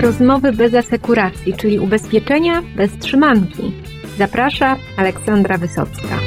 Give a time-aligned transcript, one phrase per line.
[0.00, 3.72] Rozmowy bez asekuracji, czyli ubezpieczenia bez trzymanki.
[4.18, 6.18] Zaprasza Aleksandra Wysocka.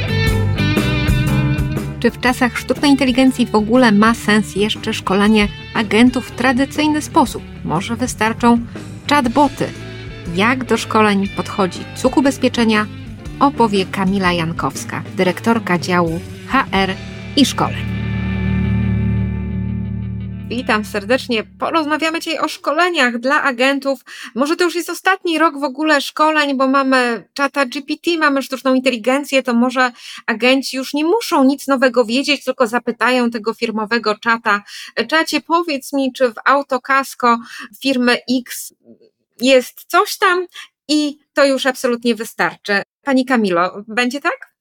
[1.99, 7.44] Czy w czasach sztucznej inteligencji w ogóle ma sens jeszcze szkolenie agentów w tradycyjny sposób?
[7.65, 8.60] Może wystarczą
[9.10, 9.65] chatboty?
[10.35, 12.85] Jak do szkoleń podchodzi cuk ubezpieczenia?
[13.40, 16.91] Opowie Kamila Jankowska, dyrektorka działu HR
[17.35, 18.01] i szkoleń.
[20.52, 21.44] Witam serdecznie.
[21.60, 24.00] Porozmawiamy dzisiaj o szkoleniach dla agentów.
[24.36, 28.73] Może to już jest ostatni rok w ogóle szkoleń, bo mamy czata GPT, mamy sztuczną
[28.73, 29.92] inteligencję, to może
[30.26, 34.64] agenci już nie muszą nic nowego wiedzieć, tylko zapytają tego firmowego czata.
[35.08, 37.40] Czacie, powiedz mi, czy w Autokasko
[37.81, 38.73] firmy X
[39.42, 40.45] jest coś tam
[40.88, 42.81] i to już absolutnie wystarczy.
[43.02, 44.56] Pani Kamilo, będzie tak?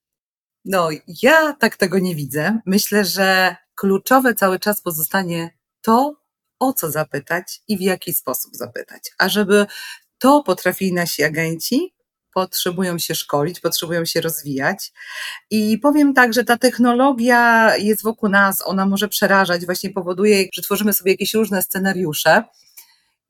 [0.64, 0.88] No,
[1.22, 2.58] ja tak tego nie widzę.
[2.66, 6.14] Myślę, że kluczowe cały czas pozostanie to,
[6.58, 9.02] o co zapytać i w jaki sposób zapytać.
[9.18, 9.66] A żeby
[10.18, 11.94] to potrafili nasi agenci,
[12.34, 14.92] potrzebują się szkolić, potrzebują się rozwijać.
[15.50, 20.62] I powiem tak, że ta technologia jest wokół nas, ona może przerażać, właśnie powoduje, że
[20.62, 22.44] tworzymy sobie jakieś różne scenariusze.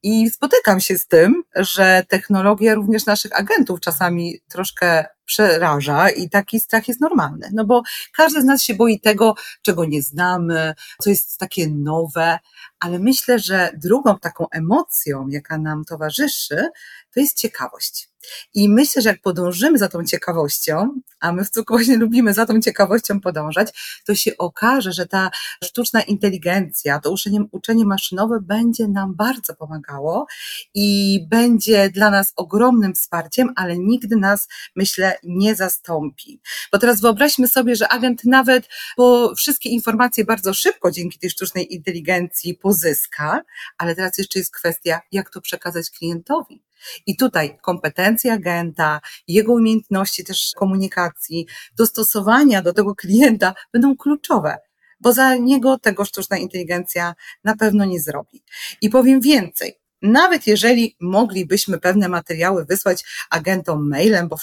[0.02, 6.60] I spotykam się z tym, że technologia również naszych agentów czasami troszkę przeraża i taki
[6.60, 7.82] strach jest normalny, no bo
[8.16, 12.38] każdy z nas się boi tego, czego nie znamy, co jest takie nowe,
[12.80, 16.68] ale myślę, że drugą taką emocją, jaka nam towarzyszy,
[17.14, 18.09] to jest ciekawość.
[18.54, 22.46] I myślę, że jak podążymy za tą ciekawością, a my w cuku właśnie lubimy za
[22.46, 25.30] tą ciekawością podążać, to się okaże, że ta
[25.64, 30.26] sztuczna inteligencja, to uczenie, uczenie maszynowe będzie nam bardzo pomagało
[30.74, 36.40] i będzie dla nas ogromnym wsparciem, ale nigdy nas, myślę, nie zastąpi.
[36.72, 41.74] Bo teraz wyobraźmy sobie, że agent nawet po wszystkie informacje bardzo szybko dzięki tej sztucznej
[41.74, 43.42] inteligencji pozyska,
[43.78, 46.69] ale teraz jeszcze jest kwestia, jak to przekazać klientowi.
[47.06, 51.46] I tutaj kompetencje agenta, jego umiejętności też komunikacji,
[51.76, 54.58] dostosowania do tego klienta będą kluczowe,
[55.00, 58.42] bo za niego tego sztuczna inteligencja na pewno nie zrobi.
[58.80, 59.80] I powiem więcej.
[60.02, 64.36] Nawet jeżeli moglibyśmy pewne materiały wysłać agentom mailem, bo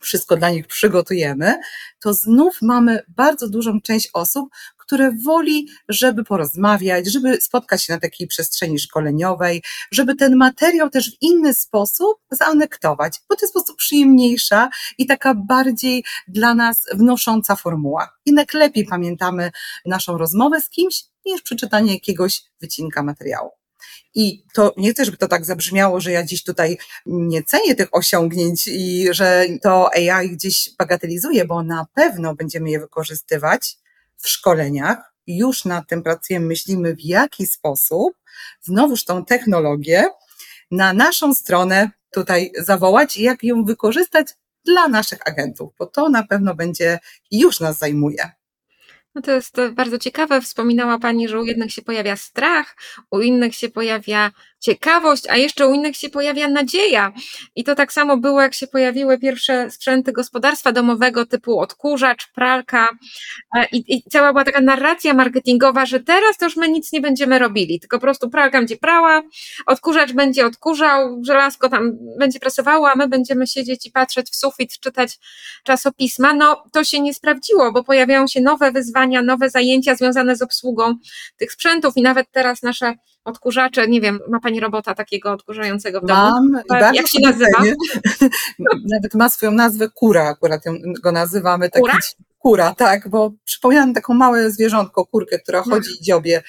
[0.00, 1.60] wszystko dla nich przygotujemy,
[2.00, 4.48] to znów mamy bardzo dużą część osób,
[4.90, 9.62] które woli, żeby porozmawiać, żeby spotkać się na takiej przestrzeni szkoleniowej,
[9.92, 14.68] żeby ten materiał też w inny sposób zaanektować, bo to jest po prostu przyjemniejsza
[14.98, 18.08] i taka bardziej dla nas wnosząca formuła.
[18.26, 19.50] Jednak lepiej pamiętamy
[19.86, 23.50] naszą rozmowę z kimś niż przeczytanie jakiegoś wycinka materiału.
[24.14, 27.88] I to nie chcę, żeby to tak zabrzmiało, że ja dziś tutaj nie cenię tych
[27.92, 33.76] osiągnięć i że to AI gdzieś bagatelizuje, bo na pewno będziemy je wykorzystywać
[34.20, 35.14] w szkoleniach.
[35.26, 38.14] Już nad tym pracujemy, myślimy w jaki sposób
[38.60, 40.04] znowuż tą technologię
[40.70, 44.26] na naszą stronę tutaj zawołać i jak ją wykorzystać
[44.64, 46.98] dla naszych agentów, bo to na pewno będzie
[47.30, 48.30] już nas zajmuje.
[49.14, 50.40] No to jest bardzo ciekawe.
[50.40, 52.76] Wspominała Pani, że u jednych się pojawia strach,
[53.10, 54.30] u innych się pojawia
[54.60, 57.12] ciekawość, a jeszcze u innych się pojawia nadzieja.
[57.56, 62.88] I to tak samo było, jak się pojawiły pierwsze sprzęty gospodarstwa domowego typu odkurzacz, pralka
[63.56, 67.00] e, i, i cała była taka narracja marketingowa, że teraz to już my nic nie
[67.00, 69.22] będziemy robili, tylko po prostu pralka będzie prała,
[69.66, 74.78] odkurzacz będzie odkurzał, żelazko tam będzie prasowało, a my będziemy siedzieć i patrzeć w sufit,
[74.80, 75.18] czytać
[75.64, 76.32] czasopisma.
[76.32, 80.94] No to się nie sprawdziło, bo pojawiają się nowe wyzwania, nowe zajęcia związane z obsługą
[81.36, 82.94] tych sprzętów i nawet teraz nasze
[83.24, 86.20] odkurzacze, nie wiem, ma Pani robota takiego odkurzającego w domu?
[86.20, 87.62] Mam bardzo Jak się nazywa?
[88.92, 90.62] Nawet ma swoją nazwę Kura, akurat
[91.02, 91.70] go nazywamy.
[91.70, 91.98] Taki, kura,
[92.74, 96.42] tak, bo przypominam taką małe zwierzątko, kurkę, która chodzi i dziobie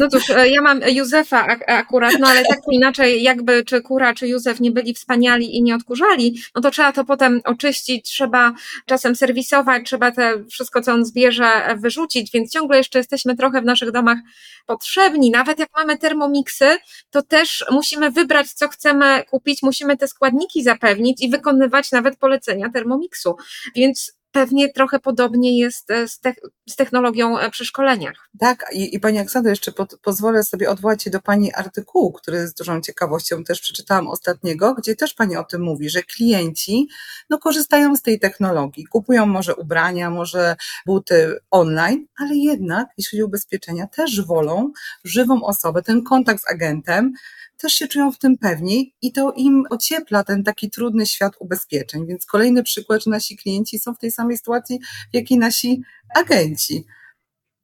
[0.00, 4.14] no cóż, e, ja mam Józefa akurat, no ale tak czy inaczej, jakby czy Kura,
[4.14, 8.52] czy Józef nie byli wspaniali i nie odkurzali, no to trzeba to potem oczyścić, trzeba
[8.86, 13.64] czasem serwisować, trzeba te wszystko, co on zbierze, wyrzucić, więc ciągle jeszcze jesteśmy trochę w
[13.64, 14.18] naszych domach
[14.66, 15.30] potrzebni.
[15.30, 16.76] Nawet jak mamy termomiksy,
[17.10, 22.70] to też musimy wybrać, co chcemy kupić, musimy te składniki zapewnić i wykonywać nawet polecenia
[22.70, 23.36] termomiksu.
[23.76, 26.34] Więc pewnie trochę podobnie jest e, z, te,
[26.68, 28.28] z technologią e, przy szkoleniach.
[28.38, 29.72] Tak, i, i Pani Aleksandro, jeszcze
[30.02, 34.96] pozwolę sobie odwołać się do Pani artykułu, który z dużą ciekawością też przeczytałam ostatniego, gdzie
[34.96, 36.88] też Pani o tym mówi, że klienci
[37.30, 43.22] no, korzystają z tej technologii, kupują może ubrania, może buty online, ale jednak, jeśli chodzi
[43.22, 44.72] o ubezpieczenia, też wolą
[45.04, 47.12] żywą osobę, ten kontakt z agentem,
[47.56, 52.06] też się czują w tym pewniej i to im ociepla ten taki trudny świat ubezpieczeń.
[52.06, 54.80] Więc kolejny przykład, że nasi klienci są w tej samej sytuacji,
[55.12, 55.82] jak i nasi
[56.14, 56.84] agenci.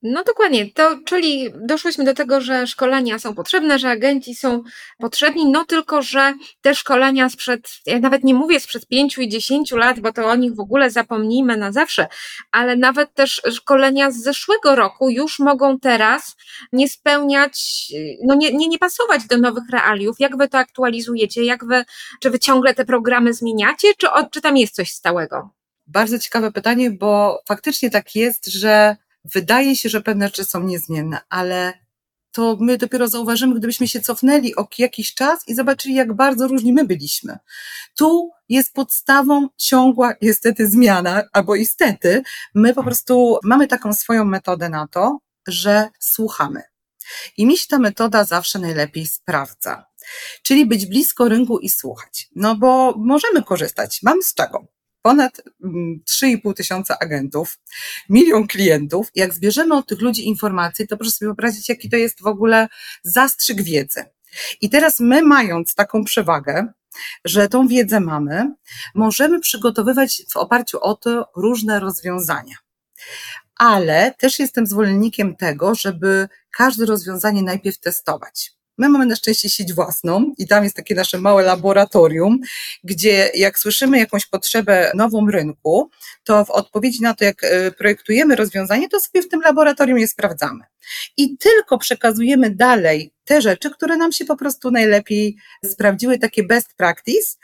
[0.03, 4.63] No dokładnie, to czyli doszłyśmy do tego, że szkolenia są potrzebne, że agenci są
[4.99, 9.77] potrzebni, no tylko, że te szkolenia sprzed, ja nawet nie mówię sprzed pięciu i dziesięciu
[9.77, 12.07] lat, bo to o nich w ogóle zapomnijmy na zawsze,
[12.53, 16.37] ale nawet też szkolenia z zeszłego roku już mogą teraz
[16.73, 17.87] nie spełniać,
[18.25, 20.17] no nie, nie, nie pasować do nowych realiów.
[20.19, 21.45] Jak wy to aktualizujecie?
[21.45, 21.85] Jak wy,
[22.21, 25.51] czy wy ciągle te programy zmieniacie, czy, czy tam jest coś stałego?
[25.87, 31.21] Bardzo ciekawe pytanie, bo faktycznie tak jest, że wydaje się, że pewne rzeczy są niezmienne,
[31.29, 31.73] ale
[32.33, 36.73] to my dopiero zauważymy, gdybyśmy się cofnęli o jakiś czas i zobaczyli, jak bardzo różni
[36.73, 37.39] my byliśmy.
[37.97, 42.23] Tu jest podstawą ciągła niestety zmiana, albo istety.
[42.55, 46.63] My po prostu mamy taką swoją metodę na to, że słuchamy.
[47.37, 49.85] I mi się ta metoda zawsze najlepiej sprawdza.
[50.43, 52.29] Czyli być blisko rynku i słuchać.
[52.37, 54.01] No bo możemy korzystać.
[54.03, 54.67] Mam z czego?
[55.03, 57.59] Ponad 3,5 mm, tysiąca agentów,
[58.09, 59.11] milion klientów.
[59.15, 62.69] Jak zbierzemy od tych ludzi informacje, to proszę sobie wyobrazić, jaki to jest w ogóle
[63.03, 64.05] zastrzyk wiedzy.
[64.61, 66.73] I teraz my, mając taką przewagę,
[67.25, 68.55] że tą wiedzę mamy,
[68.95, 72.55] możemy przygotowywać w oparciu o to różne rozwiązania.
[73.57, 78.60] Ale też jestem zwolennikiem tego, żeby każde rozwiązanie najpierw testować.
[78.81, 82.39] My mamy na szczęście sieć własną i tam jest takie nasze małe laboratorium,
[82.85, 85.91] gdzie jak słyszymy jakąś potrzebę nową rynku,
[86.25, 90.09] to w odpowiedzi na to, jak e, projektujemy rozwiązanie, to sobie w tym laboratorium je
[90.09, 90.65] sprawdzamy.
[91.17, 96.75] I tylko przekazujemy dalej te rzeczy, które nam się po prostu najlepiej sprawdziły, takie best
[96.77, 97.37] practice,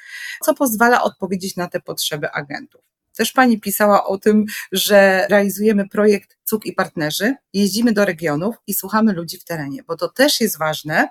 [0.44, 2.95] co pozwala odpowiedzieć na te potrzeby agentów.
[3.16, 8.74] Też pani pisała o tym, że realizujemy projekt Cuk i Partnerzy, jeździmy do regionów i
[8.74, 11.08] słuchamy ludzi w terenie, bo to też jest ważne,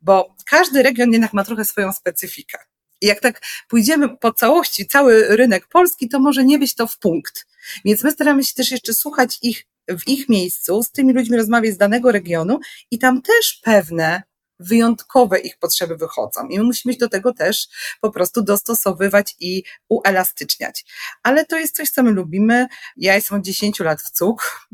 [0.00, 2.58] bo każdy region jednak ma trochę swoją specyfikę.
[3.00, 6.98] I jak tak pójdziemy po całości, cały rynek polski, to może nie być to w
[6.98, 7.46] punkt.
[7.84, 11.74] Więc my staramy się też jeszcze słuchać ich w ich miejscu, z tymi ludźmi rozmawiać
[11.74, 12.60] z danego regionu
[12.90, 14.22] i tam też pewne
[14.60, 16.48] wyjątkowe ich potrzeby wychodzą.
[16.48, 17.68] I my musimy się do tego też
[18.00, 20.84] po prostu dostosowywać i uelastyczniać.
[21.22, 22.66] Ale to jest coś, co my lubimy.
[22.96, 24.68] Ja jestem od 10 lat w CUK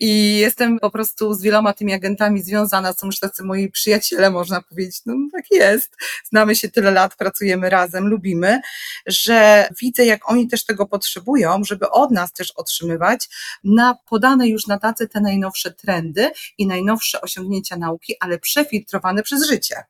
[0.00, 2.92] i jestem po prostu z wieloma tymi agentami związana.
[2.92, 5.00] Są już tacy moi przyjaciele, można powiedzieć.
[5.06, 5.96] No tak jest.
[6.24, 8.60] Znamy się tyle lat, pracujemy razem, lubimy,
[9.06, 13.28] że widzę, jak oni też tego potrzebują, żeby od nas też otrzymywać
[13.64, 19.46] na podane już na tacy te najnowsze trendy i najnowsze osiągnięcia nauki, ale przefiltrowane przez
[19.46, 19.84] życie.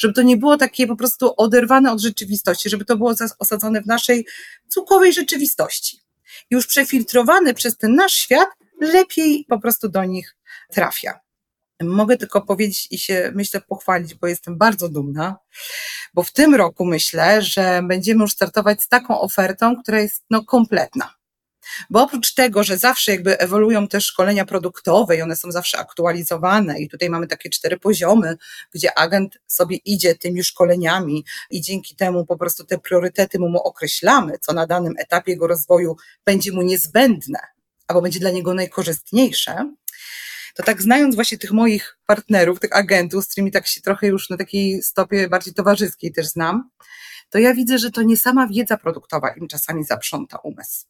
[0.00, 3.86] Żeby to nie było takie po prostu oderwane od rzeczywistości, żeby to było osadzone w
[3.86, 4.26] naszej
[4.68, 6.00] cukowej rzeczywistości.
[6.50, 8.48] Już przefiltrowane przez ten nasz świat,
[8.80, 10.36] lepiej po prostu do nich
[10.72, 11.20] trafia.
[11.82, 15.36] Mogę tylko powiedzieć i się, myślę, pochwalić, bo jestem bardzo dumna,
[16.14, 20.44] bo w tym roku myślę, że będziemy już startować z taką ofertą, która jest no,
[20.44, 21.17] kompletna.
[21.90, 26.78] Bo oprócz tego, że zawsze jakby ewoluują też szkolenia produktowe i one są zawsze aktualizowane
[26.80, 28.36] i tutaj mamy takie cztery poziomy,
[28.74, 34.38] gdzie agent sobie idzie tymi szkoleniami i dzięki temu po prostu te priorytety mu, określamy,
[34.38, 37.38] co na danym etapie jego rozwoju będzie mu niezbędne,
[37.86, 39.72] albo będzie dla niego najkorzystniejsze,
[40.54, 44.30] to tak znając właśnie tych moich partnerów, tych agentów, z którymi tak się trochę już
[44.30, 46.70] na takiej stopie bardziej towarzyskiej też znam,
[47.30, 50.86] to ja widzę, że to nie sama wiedza produktowa im czasami zaprząta umysł.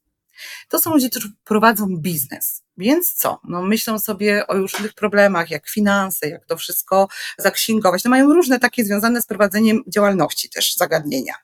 [0.68, 2.62] To są ludzie, którzy prowadzą biznes.
[2.76, 3.40] Więc co?
[3.44, 7.08] No myślą sobie o różnych problemach, jak finanse, jak to wszystko
[7.38, 8.04] zaksięgować.
[8.04, 11.34] No mają różne takie związane z prowadzeniem działalności też zagadnienia.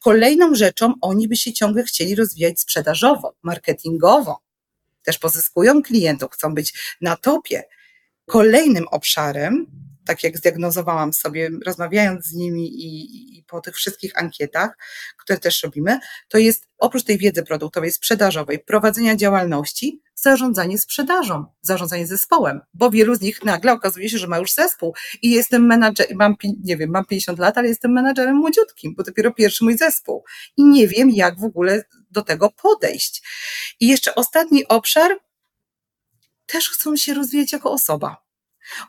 [0.00, 4.40] Kolejną rzeczą, oni by się ciągle chcieli rozwijać sprzedażowo, marketingowo.
[5.02, 7.62] Też pozyskują klientów, chcą być na topie.
[8.26, 9.66] Kolejnym obszarem
[10.06, 14.78] tak jak zdiagnozowałam sobie, rozmawiając z nimi i, i, po tych wszystkich ankietach,
[15.18, 22.06] które też robimy, to jest oprócz tej wiedzy produktowej, sprzedażowej, prowadzenia działalności, zarządzanie sprzedażą, zarządzanie
[22.06, 26.16] zespołem, bo wielu z nich nagle okazuje się, że ma już zespół i jestem menadżerem,
[26.16, 30.24] mam, nie wiem, mam 50 lat, ale jestem menadżerem młodziutkim, bo dopiero pierwszy mój zespół
[30.56, 33.22] i nie wiem, jak w ogóle do tego podejść.
[33.80, 35.18] I jeszcze ostatni obszar,
[36.46, 38.31] też chcą się rozwijać jako osoba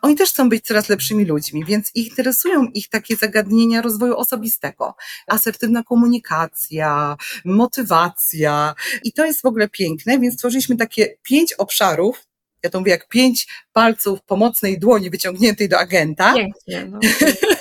[0.02, 4.96] oni też chcą być coraz lepszymi ludźmi, więc interesują ich takie zagadnienia rozwoju osobistego.
[5.28, 12.26] Asertywna komunikacja, motywacja i to jest w ogóle piękne, więc stworzyliśmy takie pięć obszarów,
[12.64, 16.34] ja to mówię jak pięć palców pomocnej dłoni wyciągniętej do agenta.
[16.34, 17.00] Pięknie, no.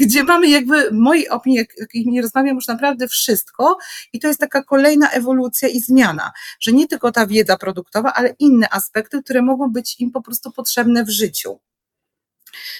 [0.00, 3.78] gdzie mamy jakby, w mojej opinii, jak, jak nie rozmawiam już naprawdę wszystko
[4.12, 8.34] i to jest taka kolejna ewolucja i zmiana, że nie tylko ta wiedza produktowa, ale
[8.38, 11.60] inne aspekty, które mogą być im po prostu potrzebne w życiu.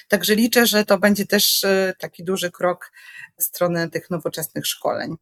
[0.07, 2.91] Także liczę, że to będzie też e, taki duży krok
[3.37, 5.15] w stronę tych nowoczesnych szkoleń.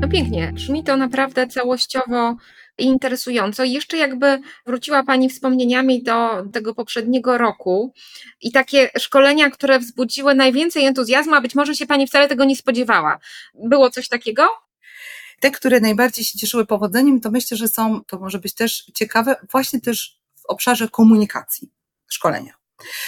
[0.00, 0.52] No pięknie.
[0.52, 2.36] Brzmi to naprawdę całościowo
[2.78, 3.64] interesująco.
[3.64, 7.92] Jeszcze jakby wróciła Pani wspomnieniami do tego poprzedniego roku
[8.40, 12.56] i takie szkolenia, które wzbudziły najwięcej entuzjazmu, a być może się Pani wcale tego nie
[12.56, 13.18] spodziewała.
[13.54, 14.46] Było coś takiego?
[15.40, 19.36] Te, które najbardziej się cieszyły powodzeniem, to myślę, że są, to może być też ciekawe,
[19.50, 21.70] właśnie też w obszarze komunikacji
[22.08, 22.63] szkolenia.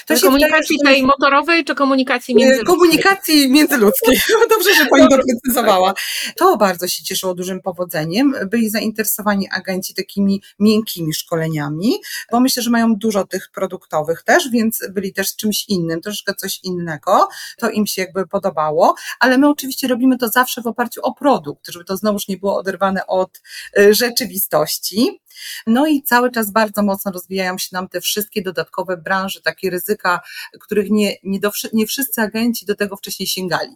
[0.07, 2.75] To komunikacji tej motorowej czy komunikacji międzyludzkiej?
[2.75, 4.21] Komunikacji międzyludzkiej.
[4.51, 5.95] Dobrze, że Pani doprecyzowała.
[6.37, 8.35] To bardzo się cieszyło dużym powodzeniem.
[8.51, 11.95] Byli zainteresowani agenci takimi miękkimi szkoleniami,
[12.33, 16.61] bo myślę, że mają dużo tych produktowych też, więc byli też czymś innym, troszeczkę coś
[16.63, 17.29] innego.
[17.59, 21.71] To im się jakby podobało, ale my oczywiście robimy to zawsze w oparciu o produkt,
[21.71, 23.41] żeby to znowuż nie było oderwane od
[23.79, 25.21] y, rzeczywistości.
[25.66, 30.21] No i cały czas bardzo mocno rozwijają się nam te wszystkie dodatkowe branże, takie ryzyka,
[30.61, 33.73] których nie, nie, do, nie wszyscy agenci do tego wcześniej sięgali.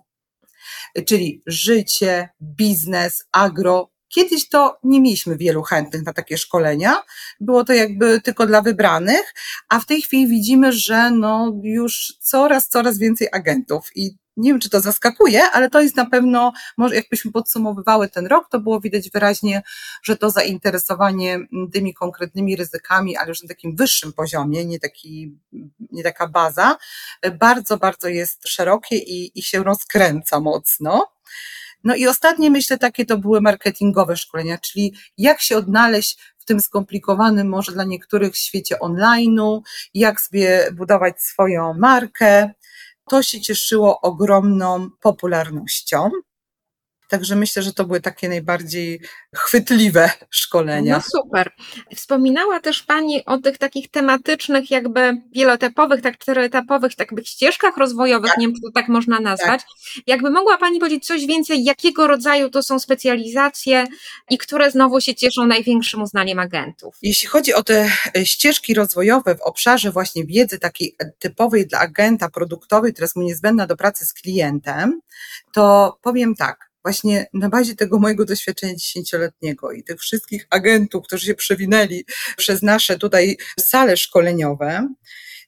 [1.07, 7.03] Czyli życie, biznes, agro, Kiedyś to nie mieliśmy wielu chętnych na takie szkolenia,
[7.41, 9.35] było to jakby tylko dla wybranych,
[9.69, 14.61] a w tej chwili widzimy, że no już coraz, coraz więcej agentów i nie wiem,
[14.61, 18.81] czy to zaskakuje, ale to jest na pewno, może jakbyśmy podsumowywały ten rok, to było
[18.81, 19.63] widać wyraźnie,
[20.03, 21.39] że to zainteresowanie
[21.73, 25.39] tymi konkretnymi ryzykami, ale już na takim wyższym poziomie, nie, taki,
[25.93, 26.77] nie taka baza,
[27.39, 31.07] bardzo, bardzo jest szerokie i, i się rozkręca mocno.
[31.85, 36.61] No i ostatnie, myślę, takie to były marketingowe szkolenia, czyli jak się odnaleźć w tym
[36.61, 39.61] skomplikowanym, może dla niektórych świecie online'u,
[39.95, 42.51] jak sobie budować swoją markę,
[43.09, 46.11] to się cieszyło ogromną popularnością.
[47.11, 49.01] Także myślę, że to były takie najbardziej
[49.35, 50.97] chwytliwe szkolenia.
[50.97, 51.53] No super.
[51.97, 58.31] Wspominała też Pani o tych takich tematycznych, jakby wieloetapowych, tak czteroetapowych, tak by ścieżkach rozwojowych,
[58.31, 58.39] tak.
[58.39, 59.63] nie wiem, czy to tak można nazwać.
[59.63, 59.71] Tak.
[60.07, 63.87] Jakby mogła Pani powiedzieć coś więcej, jakiego rodzaju to są specjalizacje
[64.31, 66.97] i które znowu się cieszą największym uznaniem agentów?
[67.03, 72.29] Jeśli chodzi o te e, ścieżki rozwojowe w obszarze właśnie wiedzy takiej typowej dla agenta
[72.29, 75.01] produktowej, która jest mu niezbędna do pracy z klientem,
[75.53, 81.27] to powiem tak, właśnie na bazie tego mojego doświadczenia dziesięcioletniego i tych wszystkich agentów, którzy
[81.27, 82.05] się przewinęli
[82.37, 84.89] przez nasze tutaj sale szkoleniowe,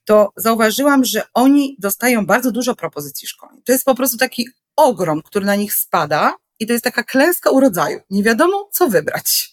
[0.04, 3.62] to zauważyłam, że oni dostają bardzo dużo propozycji szkoleń.
[3.64, 7.50] To jest po prostu taki ogrom, który na nich spada i to jest taka klęska
[7.50, 8.00] urodzaju.
[8.10, 9.52] Nie wiadomo, co wybrać.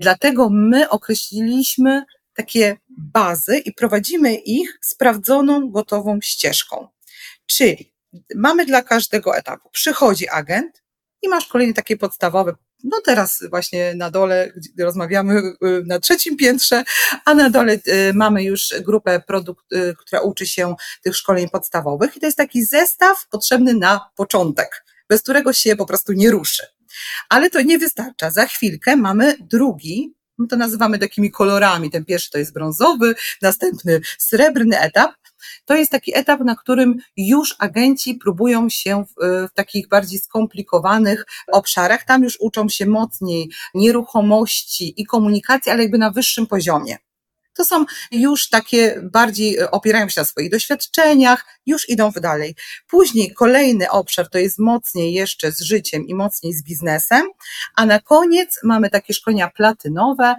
[0.00, 6.88] Dlatego my określiliśmy takie bazy i prowadzimy ich sprawdzoną, gotową ścieżką.
[7.46, 7.94] Czyli
[8.34, 9.70] mamy dla każdego etapu.
[9.70, 10.82] Przychodzi agent,
[11.24, 12.54] i masz kolejne takie podstawowe.
[12.84, 15.54] No teraz właśnie na dole rozmawiamy y,
[15.86, 16.84] na trzecim piętrze,
[17.24, 22.16] a na dole y, mamy już grupę produkt, y, która uczy się tych szkoleń podstawowych
[22.16, 26.62] i to jest taki zestaw potrzebny na początek, bez którego się po prostu nie ruszy.
[27.28, 28.30] Ale to nie wystarcza.
[28.30, 31.90] Za chwilkę mamy drugi, my to nazywamy takimi kolorami.
[31.90, 35.12] Ten pierwszy to jest brązowy, następny srebrny etap,
[35.64, 41.26] to jest taki etap, na którym już agenci próbują się w, w takich bardziej skomplikowanych
[41.52, 42.04] obszarach.
[42.04, 46.96] Tam już uczą się mocniej nieruchomości i komunikacji, ale jakby na wyższym poziomie.
[47.56, 52.54] To są już takie bardziej e, opierają się na swoich doświadczeniach, już idą w dalej.
[52.88, 57.22] Później kolejny obszar to jest mocniej jeszcze z życiem i mocniej z biznesem,
[57.76, 60.34] a na koniec mamy takie szkolenia platynowe.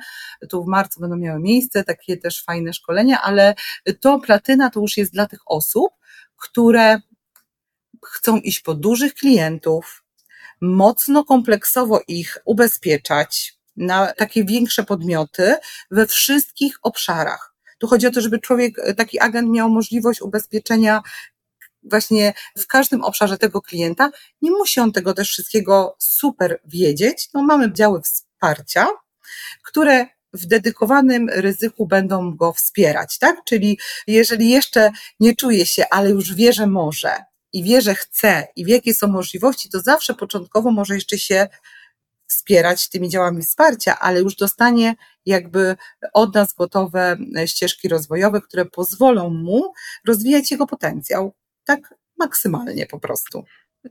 [0.50, 3.56] Tu w marcu będą miały miejsce takie też fajne szkolenia, ale
[4.00, 5.94] to platyna to już jest dla tych osób,
[6.38, 7.00] które
[8.06, 10.04] chcą iść po dużych klientów,
[10.62, 15.56] mocno kompleksowo ich ubezpieczać, na takie większe podmioty
[15.92, 17.56] we wszystkich obszarach.
[17.78, 21.02] Tu chodzi o to, żeby człowiek, taki agent miał możliwość ubezpieczenia
[21.84, 24.12] właśnie w każdym obszarze tego klienta.
[24.42, 27.30] Nie musi on tego też wszystkiego super wiedzieć.
[27.34, 28.88] No, mamy działy wsparcia,
[29.64, 33.36] które w dedykowanym ryzyku będą go wspierać, tak?
[33.46, 38.48] Czyli jeżeli jeszcze nie czuje się, ale już wie, że może i wie, że chce
[38.56, 41.48] i wie, jakie są możliwości, to zawsze początkowo może jeszcze się
[42.28, 45.76] wspierać tymi działami wsparcia, ale już dostanie jakby
[46.14, 49.74] od nas gotowe ścieżki rozwojowe, które pozwolą mu
[50.08, 51.34] rozwijać jego potencjał.
[51.64, 53.44] Tak maksymalnie po prostu.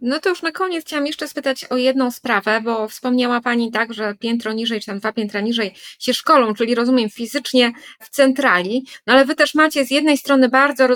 [0.03, 3.95] No to już na koniec chciałam jeszcze spytać o jedną sprawę, bo wspomniała Pani tak,
[3.95, 8.87] że piętro niżej, czy tam dwa piętra niżej się szkolą, czyli rozumiem fizycznie w centrali,
[9.07, 10.89] no ale Wy też macie z jednej strony bardzo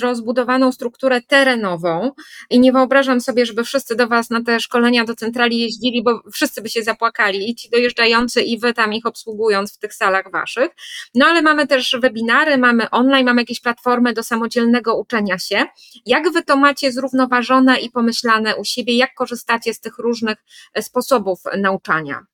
[0.00, 2.12] rozbudowaną strukturę terenową
[2.50, 6.22] i nie wyobrażam sobie, żeby wszyscy do Was na te szkolenia do centrali jeździli, bo
[6.32, 10.30] wszyscy by się zapłakali i ci dojeżdżający i Wy tam ich obsługując w tych salach
[10.30, 10.70] Waszych.
[11.14, 15.64] No ale mamy też webinary, mamy online, mamy jakieś platformy do samodzielnego uczenia się.
[16.06, 18.96] Jak Wy to macie zrównoważone i pomyślane zastosowane u siebie?
[18.96, 20.38] Jak korzystacie z tych różnych
[20.80, 22.26] sposobów nauczania?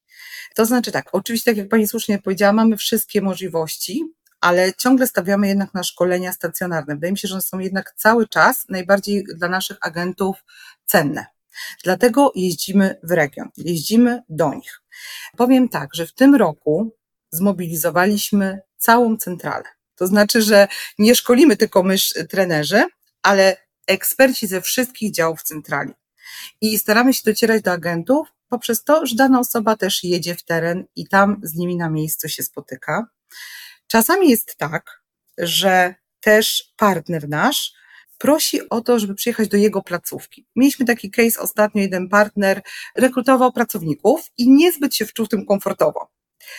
[0.55, 4.05] To znaczy tak, oczywiście, tak jak Pani słusznie powiedziała, mamy wszystkie możliwości,
[4.41, 6.95] ale ciągle stawiamy jednak na szkolenia stacjonarne.
[6.95, 10.37] Wydaje mi się, że one są jednak cały czas najbardziej dla naszych agentów
[10.85, 11.27] cenne.
[11.85, 14.83] Dlatego jeździmy w region, jeździmy do nich.
[15.37, 16.97] Powiem tak, że w tym roku
[17.31, 19.65] zmobilizowaliśmy całą centralę.
[19.97, 22.85] To znaczy, że nie szkolimy tylko mysz trenerzy,
[23.23, 25.93] ale eksperci ze wszystkich działów centrali.
[26.61, 30.85] I staramy się docierać do agentów poprzez to, że dana osoba też jedzie w teren
[30.97, 33.07] i tam z nimi na miejscu się spotyka.
[33.87, 35.03] Czasami jest tak,
[35.39, 37.73] że też partner nasz
[38.19, 40.47] prosi o to, żeby przyjechać do jego placówki.
[40.57, 42.63] Mieliśmy taki case ostatnio, jeden partner
[42.97, 46.09] rekrutował pracowników i niezbyt się wczuł w tym komfortowo.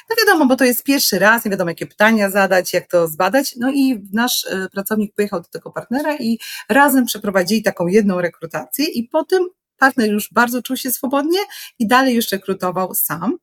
[0.10, 3.56] No wiadomo, bo to jest pierwszy raz, nie wiadomo jakie pytania zadać, jak to zbadać.
[3.60, 6.39] No i nasz e, pracownik pojechał do tego partnera i
[6.70, 9.50] razem przeprowadzili taką jedną rekrutację i po tym
[9.84, 11.40] partner już bardzo czuł się swobodnie
[11.80, 13.38] i dalej już rekrutował sam.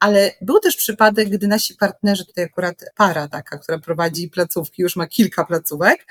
[0.00, 4.96] Ale był też przypadek, gdy nasi partnerzy, tutaj akurat para taka, która prowadzi placówki, już
[4.96, 6.06] ma kilka placówek,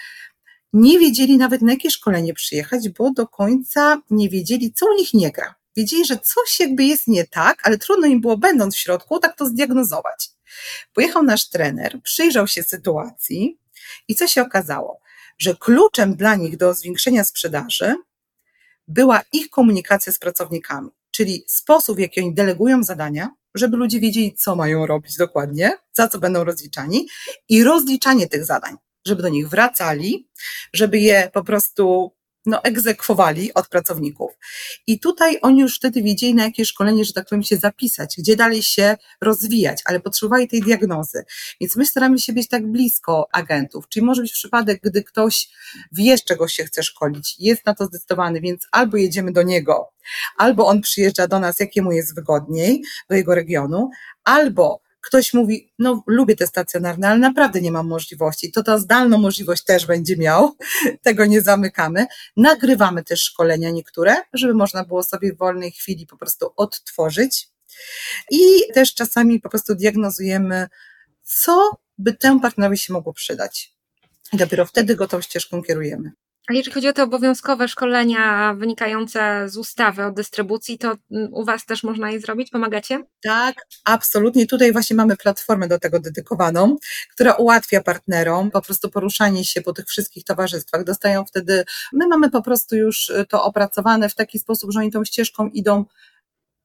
[0.73, 5.13] nie wiedzieli nawet na jakie szkolenie przyjechać, bo do końca nie wiedzieli, co u nich
[5.13, 5.55] nie gra.
[5.77, 9.37] Wiedzieli, że coś jakby jest nie tak, ale trudno im było, będąc w środku, tak
[9.37, 10.29] to zdiagnozować.
[10.93, 13.59] Pojechał nasz trener, przyjrzał się sytuacji
[14.07, 14.99] i co się okazało?
[15.37, 17.95] Że kluczem dla nich do zwiększenia sprzedaży
[18.89, 24.35] była ich komunikacja z pracownikami, czyli sposób, w jaki oni delegują zadania, żeby ludzie wiedzieli,
[24.35, 27.07] co mają robić dokładnie, za co będą rozliczani
[27.49, 30.29] i rozliczanie tych zadań, żeby do nich wracali,
[30.73, 32.11] żeby je po prostu
[32.45, 34.31] no, egzekwowali od pracowników.
[34.87, 38.35] I tutaj oni już wtedy wiedzieli, na jakie szkolenie, że tak powiem, się zapisać, gdzie
[38.35, 41.23] dalej się rozwijać, ale potrzebowali tej diagnozy.
[41.61, 43.87] Więc my staramy się być tak blisko agentów.
[43.89, 45.49] Czyli może być przypadek, gdy ktoś
[45.91, 49.91] wie, z czego się chce szkolić, jest na to zdecydowany, więc albo jedziemy do niego,
[50.37, 53.89] albo on przyjeżdża do nas, jakiemu jest wygodniej, do jego regionu,
[54.23, 59.17] albo ktoś mówi, no lubię te stacjonarne, ale naprawdę nie mam możliwości, to ta zdalną
[59.17, 60.55] możliwość też będzie miał,
[61.01, 62.05] tego nie zamykamy.
[62.37, 67.49] Nagrywamy też szkolenia niektóre, żeby można było sobie w wolnej chwili po prostu odtworzyć
[68.31, 68.39] i
[68.73, 70.67] też czasami po prostu diagnozujemy,
[71.23, 73.73] co by temu partnerowi się mogło przydać.
[74.33, 76.11] I dopiero wtedy go tą ścieżką kierujemy.
[76.49, 81.45] A jeżeli chodzi o te obowiązkowe szkolenia wynikające z ustawy o dystrybucji, to mm, u
[81.45, 82.49] Was też można je zrobić?
[82.49, 83.03] Pomagacie?
[83.23, 84.47] Tak, absolutnie.
[84.47, 86.77] Tutaj właśnie mamy platformę do tego dedykowaną,
[87.11, 90.83] która ułatwia partnerom po prostu poruszanie się po tych wszystkich towarzystwach.
[90.83, 95.05] Dostają wtedy, my mamy po prostu już to opracowane w taki sposób, że oni tą
[95.05, 95.85] ścieżką idą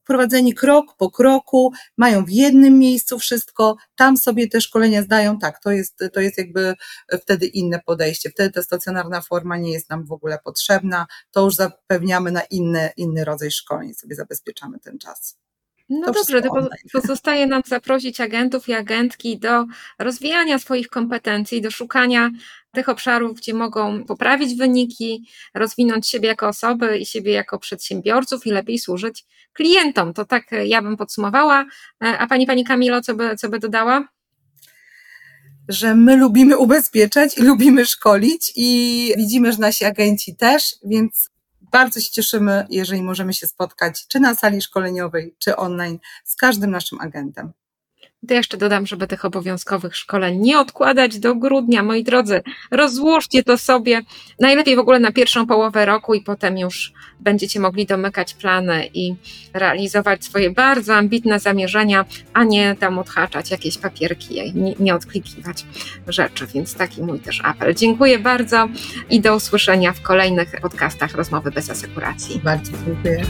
[0.05, 5.61] prowadzeni krok po kroku, mają w jednym miejscu wszystko, tam sobie te szkolenia zdają, tak,
[5.61, 6.75] to jest, to jest jakby
[7.23, 11.55] wtedy inne podejście, wtedy ta stacjonarna forma nie jest nam w ogóle potrzebna, to już
[11.55, 15.43] zapewniamy na inny, inny rodzaj szkoleń, sobie zabezpieczamy ten czas.
[15.88, 19.64] No to dobrze, to pozostaje nam zaprosić agentów i agentki do
[19.99, 22.31] rozwijania swoich kompetencji, do szukania
[22.73, 28.51] tych obszarów, gdzie mogą poprawić wyniki, rozwinąć siebie jako osoby i siebie jako przedsiębiorców i
[28.51, 30.14] lepiej służyć klientom.
[30.14, 31.66] To tak ja bym podsumowała.
[32.05, 34.09] E, a pani, pani Kamilo, co by, co by dodała?
[35.68, 41.31] Że my lubimy ubezpieczać i lubimy szkolić i widzimy, że nasi agenci też, więc
[41.75, 46.71] bardzo się cieszymy, jeżeli możemy się spotkać, czy na sali szkoleniowej, czy online, z każdym
[46.71, 47.53] naszym agentem.
[48.29, 51.83] To jeszcze dodam, żeby tych obowiązkowych szkoleń nie odkładać do grudnia.
[51.83, 54.03] Moi drodzy, rozłóżcie to sobie
[54.41, 59.15] najlepiej w ogóle na pierwszą połowę roku i potem już będziecie mogli domykać plany i
[59.53, 65.65] realizować swoje bardzo ambitne zamierzenia, a nie tam odhaczać jakieś papierki i nie, odklikiwać
[66.09, 66.47] rzeczy.
[66.47, 67.75] Więc taki mój też apel.
[67.75, 68.69] Dziękuję bardzo
[69.11, 72.41] i do usłyszenia w kolejnych podcastach Rozmowy bez asekuracji.
[72.45, 73.25] Bardzo dziękuję.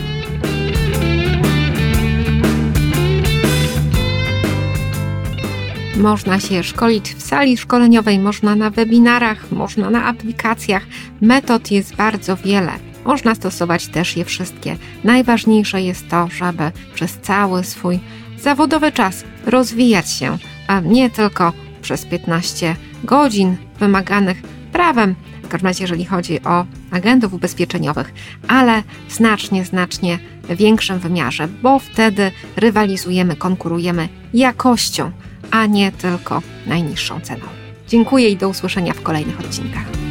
[5.96, 10.82] Można się szkolić w sali szkoleniowej, można na webinarach, można na aplikacjach.
[11.20, 12.72] Metod jest bardzo wiele.
[13.04, 14.76] Można stosować też je wszystkie.
[15.04, 18.00] Najważniejsze jest to, żeby przez cały swój
[18.38, 21.52] zawodowy czas rozwijać się, a nie tylko
[21.82, 28.14] przez 15 godzin wymaganych prawem, w każdym razie jeżeli chodzi o agentów ubezpieczeniowych,
[28.48, 30.18] ale w znacznie, znacznie
[30.50, 35.12] większym wymiarze, bo wtedy rywalizujemy, konkurujemy jakością
[35.54, 37.46] a nie tylko najniższą ceną.
[37.88, 40.03] Dziękuję i do usłyszenia w kolejnych odcinkach.